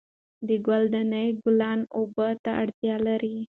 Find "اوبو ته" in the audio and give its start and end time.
1.97-2.51